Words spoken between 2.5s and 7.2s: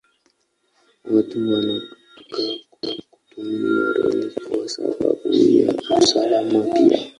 kutumia reli kwa sababu ya usalama pia.